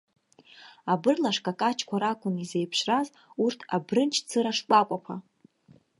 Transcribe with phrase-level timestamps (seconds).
[0.91, 3.07] Абырлаш какаҷқәа ракәын изеиԥшраз
[3.43, 5.15] урҭ абрынџь цыра шкәакәақәа.